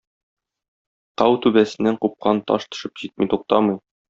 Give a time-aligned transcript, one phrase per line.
[1.21, 3.81] Тау түбәсеннән купкан таш төшеп җитми туктамый.